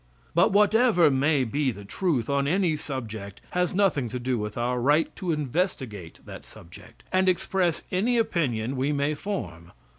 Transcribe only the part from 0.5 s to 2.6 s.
whatever may be the truth on